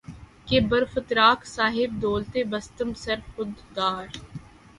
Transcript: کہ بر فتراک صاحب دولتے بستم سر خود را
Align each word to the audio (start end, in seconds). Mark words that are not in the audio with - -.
کہ 0.47 0.59
بر 0.69 0.83
فتراک 0.93 1.39
صاحب 1.47 1.91
دولتے 2.01 2.43
بستم 2.51 2.89
سر 3.03 3.19
خود 3.35 3.51
را 3.77 3.91